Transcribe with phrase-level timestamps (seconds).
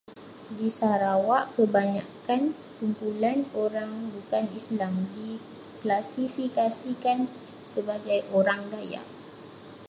[0.57, 2.43] Di Sarawak, kebanyakan
[2.81, 7.19] kumpulan orang bukan Islam diklasifikasikan
[7.73, 9.05] sebagai orang Dayak.